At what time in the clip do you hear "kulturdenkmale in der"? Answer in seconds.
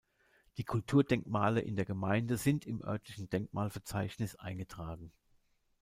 0.63-1.85